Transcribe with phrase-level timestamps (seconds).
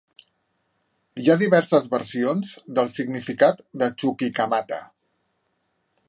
[1.23, 4.81] Hi ha diverses versions del significat de Chuquicamata.